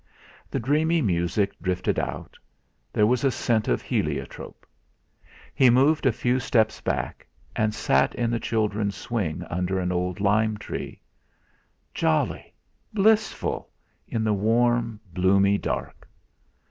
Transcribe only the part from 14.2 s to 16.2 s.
the warm, bloomy dark!